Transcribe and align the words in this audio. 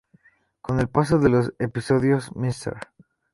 Con 0.61 0.79
el 0.79 0.89
paso 0.89 1.19
de 1.19 1.29
los 1.29 1.53
episodios, 1.59 2.35
Mr. 2.35 2.75